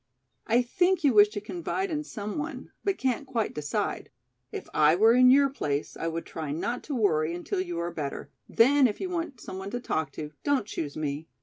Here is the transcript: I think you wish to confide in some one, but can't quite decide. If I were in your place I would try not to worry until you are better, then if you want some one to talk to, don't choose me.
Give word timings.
I 0.47 0.63
think 0.63 1.03
you 1.03 1.13
wish 1.13 1.29
to 1.29 1.39
confide 1.39 1.91
in 1.91 2.03
some 2.03 2.39
one, 2.39 2.71
but 2.83 2.97
can't 2.97 3.27
quite 3.27 3.53
decide. 3.53 4.09
If 4.51 4.67
I 4.73 4.95
were 4.95 5.13
in 5.13 5.29
your 5.29 5.47
place 5.47 5.95
I 5.95 6.07
would 6.07 6.25
try 6.25 6.51
not 6.51 6.81
to 6.85 6.95
worry 6.95 7.35
until 7.35 7.61
you 7.61 7.77
are 7.77 7.91
better, 7.91 8.31
then 8.49 8.87
if 8.87 8.99
you 8.99 9.11
want 9.11 9.39
some 9.39 9.59
one 9.59 9.69
to 9.69 9.79
talk 9.79 10.11
to, 10.13 10.31
don't 10.43 10.65
choose 10.65 10.97
me. 10.97 11.27